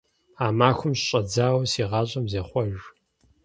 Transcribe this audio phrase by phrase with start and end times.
[0.45, 2.77] А махуэм щыщӀэдзауэ си гъащӀэм зехъуэж.